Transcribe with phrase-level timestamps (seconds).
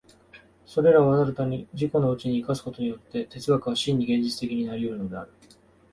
[0.65, 5.31] それらを新たに自己のうちに生かすことによって、哲学は真に現実的になり得るのである。